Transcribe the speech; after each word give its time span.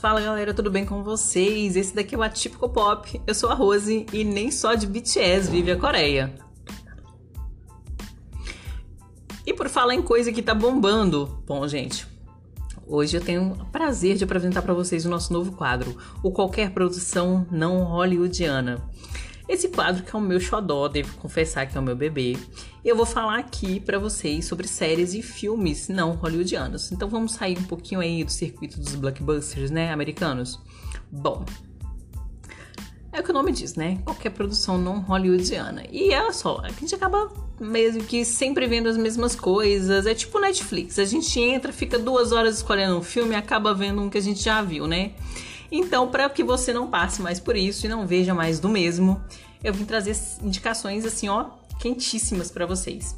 Fala 0.00 0.20
galera, 0.20 0.54
tudo 0.54 0.70
bem 0.70 0.86
com 0.86 1.02
vocês? 1.02 1.74
Esse 1.74 1.92
daqui 1.92 2.14
é 2.14 2.18
o 2.18 2.22
Atípico 2.22 2.68
Pop. 2.68 3.20
Eu 3.26 3.34
sou 3.34 3.50
a 3.50 3.54
Rose 3.54 4.06
e 4.12 4.22
nem 4.22 4.48
só 4.48 4.76
de 4.76 4.86
BTS 4.86 5.50
vive 5.50 5.72
a 5.72 5.76
Coreia. 5.76 6.32
E 9.44 9.52
por 9.52 9.68
falar 9.68 9.96
em 9.96 10.02
coisa 10.02 10.30
que 10.30 10.40
tá 10.40 10.54
bombando, 10.54 11.42
bom, 11.44 11.66
gente, 11.66 12.06
hoje 12.86 13.16
eu 13.16 13.20
tenho 13.20 13.54
o 13.54 13.66
prazer 13.72 14.14
de 14.14 14.22
apresentar 14.22 14.62
para 14.62 14.72
vocês 14.72 15.04
o 15.04 15.10
nosso 15.10 15.32
novo 15.32 15.50
quadro, 15.50 15.96
o 16.22 16.30
Qualquer 16.30 16.70
Produção 16.70 17.44
Não 17.50 17.82
Hollywoodiana. 17.82 18.88
Esse 19.48 19.68
quadro 19.68 20.02
que 20.02 20.14
é 20.14 20.18
o 20.18 20.20
meu 20.20 20.38
xodó, 20.38 20.88
devo 20.88 21.16
confessar 21.16 21.66
que 21.66 21.76
é 21.76 21.80
o 21.80 21.82
meu 21.82 21.96
bebê. 21.96 22.36
Eu 22.84 22.94
vou 22.94 23.06
falar 23.06 23.38
aqui 23.38 23.80
para 23.80 23.98
vocês 23.98 24.44
sobre 24.44 24.68
séries 24.68 25.14
e 25.14 25.22
filmes 25.22 25.88
não 25.88 26.12
hollywoodianos. 26.12 26.92
Então 26.92 27.08
vamos 27.08 27.32
sair 27.32 27.58
um 27.58 27.64
pouquinho 27.64 28.00
aí 28.00 28.22
do 28.22 28.30
circuito 28.30 28.78
dos 28.78 28.94
blockbusters, 28.94 29.70
né, 29.70 29.90
americanos. 29.90 30.60
Bom, 31.10 31.46
é 33.10 33.20
o 33.20 33.24
que 33.24 33.30
o 33.30 33.34
nome 33.34 33.50
diz, 33.50 33.74
né? 33.74 33.98
Qualquer 34.04 34.30
produção 34.30 34.76
não 34.76 35.00
hollywoodiana. 35.00 35.84
E 35.90 36.14
olha 36.14 36.32
só, 36.32 36.60
a 36.62 36.68
gente 36.68 36.94
acaba 36.94 37.32
mesmo 37.58 38.04
que 38.04 38.24
sempre 38.24 38.66
vendo 38.66 38.88
as 38.88 38.98
mesmas 38.98 39.34
coisas. 39.34 40.06
É 40.06 40.14
tipo 40.14 40.38
Netflix. 40.38 40.98
A 40.98 41.04
gente 41.06 41.40
entra, 41.40 41.72
fica 41.72 41.98
duas 41.98 42.32
horas 42.32 42.58
escolhendo 42.58 42.98
um 42.98 43.02
filme 43.02 43.32
e 43.32 43.34
acaba 43.34 43.72
vendo 43.72 44.02
um 44.02 44.10
que 44.10 44.18
a 44.18 44.20
gente 44.20 44.42
já 44.42 44.60
viu, 44.60 44.86
né? 44.86 45.12
Então, 45.70 46.10
para 46.10 46.28
que 46.30 46.42
você 46.42 46.72
não 46.72 46.88
passe 46.88 47.20
mais 47.20 47.38
por 47.38 47.56
isso 47.56 47.86
e 47.86 47.88
não 47.88 48.06
veja 48.06 48.34
mais 48.34 48.58
do 48.58 48.68
mesmo, 48.68 49.22
eu 49.62 49.72
vim 49.72 49.84
trazer 49.84 50.16
indicações 50.42 51.04
assim, 51.04 51.28
ó, 51.28 51.50
quentíssimas 51.78 52.50
para 52.50 52.66
vocês. 52.66 53.16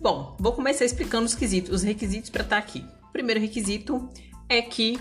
Bom, 0.00 0.36
vou 0.38 0.52
começar 0.52 0.84
explicando 0.84 1.26
os 1.26 1.34
quesitos, 1.34 1.74
os 1.74 1.82
requisitos 1.82 2.30
para 2.30 2.42
estar 2.42 2.56
tá 2.56 2.62
aqui. 2.62 2.84
Primeiro 3.12 3.40
requisito 3.40 4.08
é 4.48 4.62
que, 4.62 4.98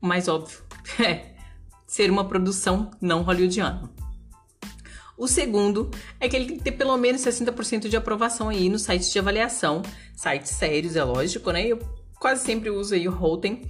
o 0.00 0.06
mais 0.06 0.28
óbvio, 0.28 0.58
é 1.00 1.32
ser 1.86 2.10
uma 2.10 2.24
produção 2.24 2.90
não 3.00 3.22
hollywoodiana. 3.22 3.90
O 5.16 5.28
segundo 5.28 5.90
é 6.18 6.28
que 6.28 6.34
ele 6.34 6.46
tem 6.46 6.56
que 6.56 6.64
ter 6.64 6.72
pelo 6.72 6.96
menos 6.96 7.20
60% 7.20 7.88
de 7.88 7.96
aprovação 7.96 8.48
aí 8.48 8.68
nos 8.68 8.82
sites 8.82 9.12
de 9.12 9.18
avaliação, 9.18 9.82
sites 10.16 10.50
sérios, 10.52 10.96
é 10.96 11.04
lógico, 11.04 11.50
né? 11.52 11.66
Eu 11.66 11.78
quase 12.18 12.44
sempre 12.44 12.70
uso 12.70 12.94
aí 12.94 13.06
o 13.06 13.12
Rotten 13.12 13.62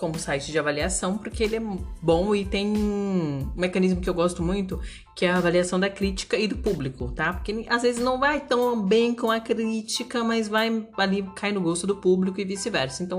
como 0.00 0.18
site 0.18 0.50
de 0.50 0.58
avaliação, 0.58 1.18
porque 1.18 1.44
ele 1.44 1.56
é 1.56 1.62
bom 2.00 2.34
e 2.34 2.42
tem 2.42 2.66
um 2.66 3.52
mecanismo 3.54 4.00
que 4.00 4.08
eu 4.08 4.14
gosto 4.14 4.42
muito, 4.42 4.80
que 5.14 5.26
é 5.26 5.30
a 5.30 5.36
avaliação 5.36 5.78
da 5.78 5.90
crítica 5.90 6.38
e 6.38 6.48
do 6.48 6.56
público, 6.56 7.12
tá? 7.12 7.34
Porque 7.34 7.66
às 7.68 7.82
vezes 7.82 8.02
não 8.02 8.18
vai 8.18 8.40
tão 8.40 8.80
bem 8.82 9.14
com 9.14 9.30
a 9.30 9.38
crítica, 9.38 10.24
mas 10.24 10.48
vai 10.48 10.86
ali 10.96 11.22
cair 11.36 11.52
no 11.52 11.60
gosto 11.60 11.86
do 11.86 11.96
público 11.96 12.40
e 12.40 12.46
vice-versa. 12.46 13.02
Então 13.02 13.18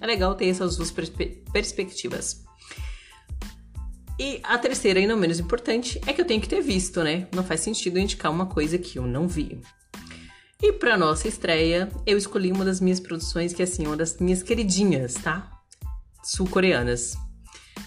é 0.00 0.06
legal 0.06 0.34
ter 0.34 0.46
essas 0.46 0.74
duas 0.74 0.90
perspe 0.90 1.44
perspectivas. 1.52 2.42
E 4.18 4.40
a 4.42 4.56
terceira, 4.56 5.00
e 5.00 5.06
não 5.06 5.18
menos 5.18 5.38
importante, 5.38 6.00
é 6.06 6.14
que 6.14 6.20
eu 6.22 6.24
tenho 6.24 6.40
que 6.40 6.48
ter 6.48 6.62
visto, 6.62 7.04
né? 7.04 7.28
Não 7.34 7.44
faz 7.44 7.60
sentido 7.60 7.98
indicar 7.98 8.32
uma 8.32 8.46
coisa 8.46 8.78
que 8.78 8.98
eu 8.98 9.06
não 9.06 9.28
vi. 9.28 9.60
E 10.62 10.72
para 10.72 10.96
nossa 10.96 11.28
estreia, 11.28 11.90
eu 12.06 12.16
escolhi 12.16 12.50
uma 12.52 12.64
das 12.64 12.80
minhas 12.80 13.00
produções 13.00 13.52
que 13.52 13.60
é 13.60 13.66
assim, 13.66 13.86
uma 13.86 13.98
das 13.98 14.16
minhas 14.16 14.42
queridinhas, 14.42 15.12
tá? 15.12 15.61
Sul-coreanas. 16.22 17.16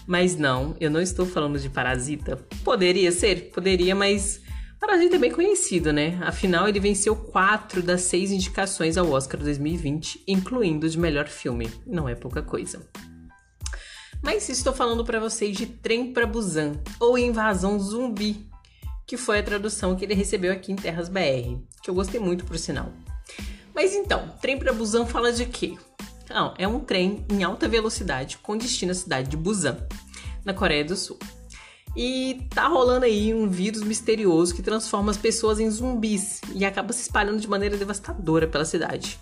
Mas 0.06 0.36
não, 0.36 0.76
eu 0.80 0.90
não 0.90 1.00
estou 1.00 1.26
falando 1.26 1.58
de 1.58 1.68
Parasita. 1.68 2.36
Poderia 2.62 3.10
ser, 3.10 3.50
poderia, 3.50 3.94
mas 3.94 4.40
Parasita 4.78 5.16
é 5.16 5.18
bem 5.18 5.32
conhecido, 5.32 5.92
né? 5.92 6.18
Afinal, 6.22 6.68
ele 6.68 6.78
venceu 6.78 7.16
quatro 7.16 7.82
das 7.82 8.02
seis 8.02 8.30
indicações 8.30 8.96
ao 8.96 9.10
Oscar 9.10 9.40
2020, 9.40 10.22
incluindo 10.28 10.88
de 10.88 10.98
melhor 10.98 11.26
filme. 11.28 11.68
Não 11.86 12.08
é 12.08 12.14
pouca 12.14 12.42
coisa. 12.42 12.86
Mas 14.22 14.48
estou 14.48 14.72
falando 14.72 15.04
para 15.04 15.20
vocês 15.20 15.56
de 15.56 15.66
Trem 15.66 16.12
para 16.12 16.26
Busan 16.26 16.72
ou 17.00 17.18
Invasão 17.18 17.78
Zumbi, 17.78 18.46
que 19.06 19.16
foi 19.16 19.38
a 19.38 19.42
tradução 19.42 19.96
que 19.96 20.04
ele 20.04 20.14
recebeu 20.14 20.52
aqui 20.52 20.72
em 20.72 20.76
Terras 20.76 21.08
BR, 21.08 21.60
que 21.82 21.88
eu 21.88 21.94
gostei 21.94 22.20
muito 22.20 22.44
por 22.44 22.58
sinal. 22.58 22.92
Mas 23.74 23.94
então, 23.94 24.28
Trem 24.40 24.58
para 24.58 24.72
Busan 24.72 25.06
fala 25.06 25.32
de 25.32 25.46
quê? 25.46 25.76
Não, 26.28 26.54
é 26.58 26.66
um 26.66 26.80
trem 26.80 27.24
em 27.30 27.44
alta 27.44 27.68
velocidade 27.68 28.38
com 28.38 28.56
destino 28.56 28.92
à 28.92 28.94
cidade 28.94 29.28
de 29.28 29.36
Busan, 29.36 29.78
na 30.44 30.52
Coreia 30.52 30.84
do 30.84 30.96
Sul. 30.96 31.18
E 31.96 32.46
tá 32.54 32.68
rolando 32.68 33.06
aí 33.06 33.32
um 33.32 33.48
vírus 33.48 33.82
misterioso 33.82 34.54
que 34.54 34.62
transforma 34.62 35.10
as 35.10 35.16
pessoas 35.16 35.58
em 35.58 35.70
zumbis 35.70 36.42
e 36.54 36.64
acaba 36.64 36.92
se 36.92 37.02
espalhando 37.02 37.40
de 37.40 37.48
maneira 37.48 37.76
devastadora 37.76 38.46
pela 38.46 38.66
cidade. 38.66 39.18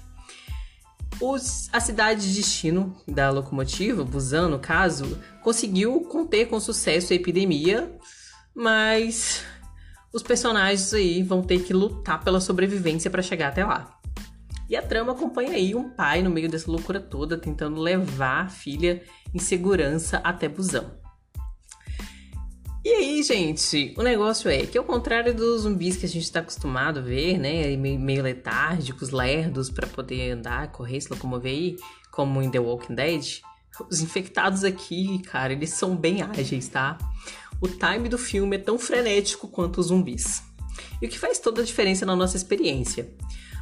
Os, 1.21 1.69
a 1.73 1.79
cidade 1.79 2.29
de 2.29 2.35
destino 2.35 2.97
da 3.07 3.31
locomotiva, 3.31 4.03
Busan 4.03 4.49
no 4.49 4.59
caso, 4.59 5.19
conseguiu 5.43 6.01
conter 6.01 6.47
com 6.47 6.59
sucesso 6.59 7.13
a 7.13 7.17
epidemia, 7.17 7.97
mas 8.53 9.45
os 10.13 10.25
personagens 10.25 10.93
aí 10.93 11.23
vão 11.23 11.43
ter 11.43 11.63
que 11.63 11.73
lutar 11.73 12.25
pela 12.25 12.41
sobrevivência 12.41 13.09
para 13.09 13.23
chegar 13.23 13.49
até 13.49 13.65
lá. 13.65 13.94
E 14.75 14.77
a 14.77 14.83
trama 14.83 15.13
acompanha 15.13 15.53
aí 15.53 15.73
um 15.73 15.89
pai 15.89 16.21
no 16.21 16.29
meio 16.29 16.49
dessa 16.49 16.69
loucura 16.69 16.99
toda, 16.99 17.39
tentando 17.39 17.81
levar 17.81 18.47
a 18.47 18.49
filha 18.49 19.05
em 19.33 19.39
segurança 19.39 20.17
até 20.17 20.49
Busão. 20.49 20.99
E 22.85 22.89
aí, 22.89 23.23
gente, 23.23 23.95
o 23.97 24.03
negócio 24.03 24.51
é 24.51 24.67
que 24.67 24.77
ao 24.77 24.83
contrário 24.83 25.33
dos 25.33 25.63
zumbis 25.63 25.97
que 25.97 26.07
a 26.07 26.09
gente 26.09 26.25
está 26.25 26.41
acostumado 26.41 26.99
a 26.99 27.03
ver, 27.03 27.39
né, 27.39 27.77
meio, 27.77 28.21
letárgicos, 28.21 29.11
lerdos 29.11 29.71
para 29.71 29.87
poder 29.87 30.33
andar, 30.33 30.73
correr, 30.73 31.01
se 31.01 31.09
locomover 31.09 31.53
aí, 31.53 31.77
como 32.11 32.43
em 32.43 32.51
The 32.51 32.59
Walking 32.59 32.97
Dead, 32.97 33.43
os 33.89 34.01
infectados 34.01 34.65
aqui, 34.65 35.21
cara, 35.21 35.53
eles 35.53 35.71
são 35.71 35.95
bem 35.95 36.21
ágeis, 36.21 36.67
tá? 36.67 36.99
O 37.61 37.69
time 37.69 38.09
do 38.09 38.19
filme 38.19 38.57
é 38.57 38.59
tão 38.59 38.77
frenético 38.77 39.47
quanto 39.47 39.79
os 39.79 39.87
zumbis. 39.87 40.43
E 41.01 41.07
o 41.07 41.09
que 41.09 41.17
faz 41.17 41.39
toda 41.39 41.63
a 41.63 41.65
diferença 41.65 42.05
na 42.05 42.17
nossa 42.17 42.37
experiência. 42.37 43.09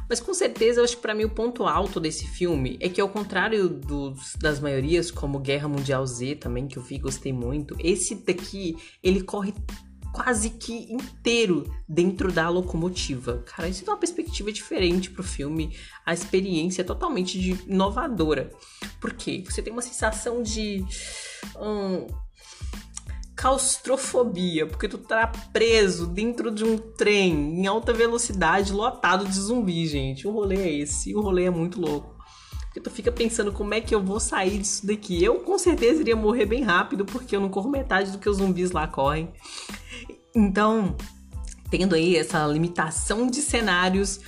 Mas 0.09 0.19
com 0.19 0.33
certeza, 0.33 0.79
eu 0.79 0.83
acho 0.83 0.95
que 0.95 1.01
para 1.01 1.15
mim 1.15 1.25
o 1.25 1.29
ponto 1.29 1.65
alto 1.65 1.99
desse 1.99 2.27
filme 2.27 2.77
é 2.79 2.89
que, 2.89 3.01
ao 3.01 3.09
contrário 3.09 3.69
dos, 3.69 4.35
das 4.35 4.59
maiorias, 4.59 5.09
como 5.11 5.39
Guerra 5.39 5.67
Mundial 5.67 6.05
Z 6.05 6.35
também, 6.35 6.67
que 6.67 6.77
eu 6.77 6.83
vi 6.83 6.97
gostei 6.97 7.33
muito, 7.33 7.75
esse 7.79 8.15
daqui 8.15 8.75
ele 9.01 9.21
corre 9.23 9.53
quase 10.13 10.51
que 10.51 10.93
inteiro 10.93 11.65
dentro 11.89 12.31
da 12.31 12.47
locomotiva. 12.47 13.43
Cara, 13.47 13.67
isso 13.67 13.83
dá 13.83 13.93
uma 13.93 13.97
perspectiva 13.97 14.51
diferente 14.51 15.09
pro 15.09 15.23
filme, 15.23 15.75
a 16.05 16.13
experiência 16.13 16.83
é 16.83 16.85
totalmente 16.85 17.37
inovadora. 17.67 18.51
Por 19.01 19.13
quê? 19.13 19.43
Você 19.49 19.61
tem 19.61 19.73
uma 19.73 19.81
sensação 19.81 20.43
de. 20.43 20.85
Um, 21.59 22.07
claustrofobia, 23.43 24.65
porque 24.65 24.87
tu 24.87 24.97
tá 24.97 25.27
preso 25.51 26.07
dentro 26.07 26.49
de 26.49 26.63
um 26.63 26.77
trem 26.77 27.59
em 27.59 27.67
alta 27.67 27.91
velocidade, 27.91 28.71
lotado 28.71 29.25
de 29.25 29.37
zumbi, 29.37 29.85
gente. 29.85 30.25
O 30.25 30.31
rolê 30.31 30.55
é 30.55 30.73
esse, 30.79 31.13
o 31.13 31.19
rolê 31.19 31.43
é 31.43 31.49
muito 31.49 31.81
louco. 31.81 32.15
Porque 32.67 32.79
tu 32.79 32.89
fica 32.89 33.11
pensando 33.11 33.51
como 33.51 33.73
é 33.73 33.81
que 33.81 33.93
eu 33.93 34.01
vou 34.01 34.17
sair 34.17 34.59
disso 34.59 34.87
daqui. 34.87 35.21
Eu 35.21 35.41
com 35.41 35.57
certeza 35.57 35.99
iria 35.99 36.15
morrer 36.15 36.45
bem 36.45 36.63
rápido, 36.63 37.03
porque 37.03 37.35
eu 37.35 37.41
não 37.41 37.49
corro 37.49 37.69
metade 37.69 38.11
do 38.11 38.17
que 38.17 38.29
os 38.29 38.37
zumbis 38.37 38.71
lá 38.71 38.87
correm. 38.87 39.33
Então, 40.33 40.95
tendo 41.69 41.95
aí 41.95 42.15
essa 42.15 42.47
limitação 42.47 43.27
de 43.27 43.41
cenários, 43.41 44.21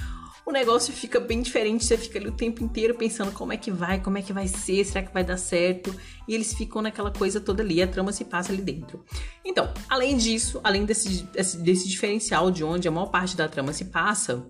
o 0.45 0.51
negócio 0.51 0.94
fica 0.94 1.19
bem 1.19 1.41
diferente. 1.41 1.83
Você 1.83 1.97
fica 1.97 2.19
ali 2.19 2.28
o 2.28 2.31
tempo 2.31 2.63
inteiro 2.63 2.95
pensando 2.95 3.31
como 3.31 3.51
é 3.51 3.57
que 3.57 3.72
vai, 3.72 4.00
como 4.00 4.17
é 4.17 4.22
que 4.22 4.31
vai 4.31 4.47
ser, 4.47 4.85
será 4.85 5.03
que 5.03 5.13
vai 5.13 5.23
dar 5.23 5.38
certo? 5.38 5.94
E 6.28 6.35
eles 6.35 6.53
ficam 6.53 6.81
naquela 6.81 7.11
coisa 7.11 7.41
toda 7.41 7.63
ali, 7.63 7.81
a 7.81 7.88
trama 7.88 8.11
se 8.11 8.25
passa 8.25 8.51
ali 8.51 8.61
dentro. 8.61 9.03
Então, 9.44 9.73
além 9.89 10.16
disso, 10.16 10.61
além 10.63 10.85
desse, 10.85 11.23
desse 11.59 11.88
diferencial 11.88 12.52
de 12.52 12.64
onde 12.64 12.87
a 12.87 12.91
maior 12.91 13.08
parte 13.08 13.35
da 13.35 13.47
trama 13.47 13.73
se 13.73 13.85
passa, 13.85 14.46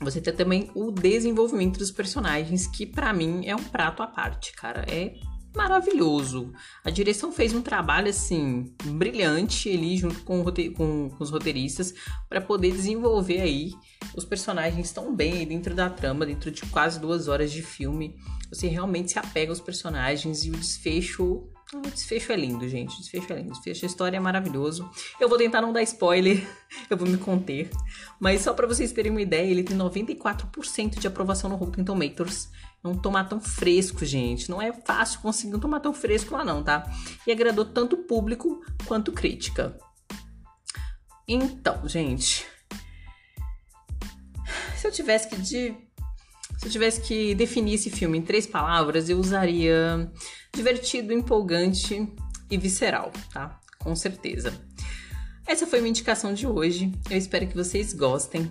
você 0.00 0.20
tem 0.20 0.34
também 0.34 0.70
o 0.74 0.90
desenvolvimento 0.90 1.78
dos 1.78 1.90
personagens, 1.90 2.66
que 2.66 2.84
para 2.84 3.12
mim 3.12 3.46
é 3.46 3.54
um 3.54 3.62
prato 3.62 4.02
à 4.02 4.06
parte, 4.06 4.52
cara. 4.52 4.84
É 4.88 5.14
maravilhoso. 5.54 6.52
A 6.84 6.90
direção 6.90 7.32
fez 7.32 7.54
um 7.54 7.62
trabalho 7.62 8.08
assim 8.08 8.74
brilhante 8.84 9.70
ali 9.70 9.96
junto 9.96 10.20
com, 10.22 10.44
com, 10.44 11.10
com 11.10 11.16
os 11.18 11.30
roteiristas 11.30 11.94
para 12.28 12.40
poder 12.40 12.72
desenvolver 12.72 13.40
aí 13.40 13.72
os 14.16 14.24
personagens 14.24 14.92
tão 14.92 15.14
bem 15.14 15.46
dentro 15.46 15.74
da 15.74 15.88
trama, 15.88 16.26
dentro 16.26 16.50
de 16.50 16.62
quase 16.66 17.00
duas 17.00 17.28
horas 17.28 17.52
de 17.52 17.62
filme. 17.62 18.16
Você 18.48 18.66
realmente 18.66 19.12
se 19.12 19.18
apega 19.18 19.52
aos 19.52 19.60
personagens 19.60 20.44
e 20.44 20.50
o 20.50 20.56
desfecho. 20.56 21.48
O 21.74 21.90
desfecho 21.90 22.32
é 22.32 22.36
lindo, 22.36 22.68
gente. 22.68 22.94
O 22.94 22.98
desfecho 22.98 23.32
é 23.32 23.36
lindo. 23.36 23.48
O 23.48 23.52
desfecho 23.52 23.80
da 23.80 23.86
história 23.86 24.16
é 24.16 24.20
maravilhoso. 24.20 24.88
Eu 25.18 25.28
vou 25.28 25.36
tentar 25.36 25.60
não 25.60 25.72
dar 25.72 25.82
spoiler, 25.82 26.46
eu 26.88 26.96
vou 26.96 27.08
me 27.08 27.18
conter. 27.18 27.70
Mas 28.20 28.42
só 28.42 28.54
para 28.54 28.66
vocês 28.66 28.92
terem 28.92 29.10
uma 29.10 29.20
ideia, 29.20 29.50
ele 29.50 29.64
tem 29.64 29.76
94% 29.76 30.98
de 30.98 31.06
aprovação 31.06 31.50
no 31.50 31.56
Rotten 31.56 31.84
Tomatoes. 31.84 32.48
É 32.82 32.88
um 32.88 32.96
tomatão 32.96 33.40
fresco, 33.40 34.04
gente. 34.04 34.48
Não 34.50 34.62
é 34.62 34.72
fácil 34.72 35.20
conseguir 35.20 35.56
um 35.56 35.60
tomatão 35.60 35.92
fresco 35.92 36.34
lá, 36.34 36.44
não, 36.44 36.62
tá? 36.62 36.84
E 37.26 37.32
agradou 37.32 37.64
tanto 37.64 37.96
público 37.96 38.62
quanto 38.86 39.10
crítica. 39.10 39.76
Então, 41.26 41.88
gente, 41.88 42.46
se 44.76 44.86
eu 44.86 44.92
tivesse 44.92 45.28
que 45.28 45.36
de, 45.36 45.74
se 46.64 46.68
eu 46.68 46.72
tivesse 46.72 47.00
que 47.02 47.34
definir 47.34 47.74
esse 47.74 47.90
filme 47.90 48.16
em 48.16 48.22
três 48.22 48.46
palavras, 48.46 49.10
eu 49.10 49.18
usaria 49.18 50.10
divertido, 50.54 51.12
empolgante 51.12 52.08
e 52.50 52.56
visceral, 52.56 53.12
tá? 53.34 53.60
Com 53.78 53.94
certeza. 53.94 54.58
Essa 55.46 55.66
foi 55.66 55.80
minha 55.80 55.90
indicação 55.90 56.32
de 56.32 56.46
hoje. 56.46 56.90
Eu 57.10 57.18
espero 57.18 57.46
que 57.46 57.54
vocês 57.54 57.92
gostem. 57.92 58.50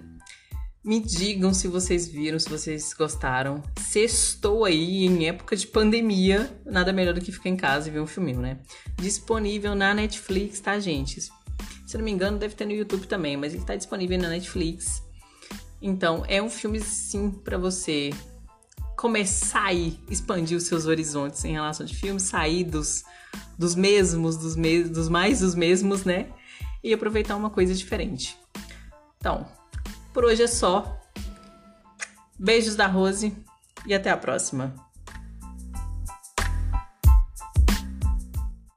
Me 0.85 0.99
digam 0.99 1.55
se 1.55 1.67
vocês 1.67 2.07
viram, 2.07 2.37
se 2.37 2.47
vocês 2.47 2.93
gostaram. 2.93 3.63
Sextou 3.79 4.63
aí 4.63 5.05
em 5.05 5.27
época 5.27 5.55
de 5.55 5.65
pandemia, 5.65 6.55
nada 6.63 6.93
melhor 6.93 7.15
do 7.15 7.21
que 7.21 7.31
ficar 7.31 7.49
em 7.49 7.57
casa 7.57 7.89
e 7.89 7.91
ver 7.91 7.99
um 7.99 8.05
filminho, 8.05 8.41
né? 8.41 8.59
Disponível 8.97 9.73
na 9.73 9.91
Netflix, 9.91 10.59
tá, 10.59 10.77
gente? 10.79 11.19
Se 11.87 11.97
não 11.97 12.05
me 12.05 12.11
engano, 12.11 12.37
deve 12.37 12.53
ter 12.53 12.65
no 12.65 12.73
YouTube 12.73 13.07
também, 13.07 13.35
mas 13.35 13.55
ele 13.55 13.65
tá 13.65 13.75
disponível 13.75 14.19
na 14.19 14.29
Netflix. 14.29 15.01
Então, 15.85 16.23
é 16.29 16.41
um 16.41 16.49
filme 16.49 16.79
sim 16.79 17.29
para 17.29 17.57
você 17.57 18.09
começar 18.95 19.65
a 19.65 19.73
expandir 19.73 20.57
os 20.57 20.63
seus 20.63 20.85
horizontes 20.85 21.43
em 21.43 21.51
relação 21.51 21.85
de 21.85 21.93
filmes, 21.93 22.23
sair 22.23 22.63
dos, 22.63 23.03
dos 23.59 23.75
mesmos, 23.75 24.37
dos, 24.37 24.55
me 24.55 24.81
dos 24.81 25.09
mais 25.09 25.41
dos 25.41 25.53
mesmos, 25.53 26.05
né? 26.05 26.29
E 26.81 26.93
aproveitar 26.93 27.35
uma 27.35 27.49
coisa 27.49 27.73
diferente. 27.73 28.39
Então, 29.17 29.45
por 30.13 30.23
hoje 30.23 30.43
é 30.43 30.47
só. 30.47 31.01
Beijos 32.39 32.77
da 32.77 32.87
Rose 32.87 33.35
e 33.85 33.93
até 33.93 34.09
a 34.09 34.15
próxima. 34.15 34.73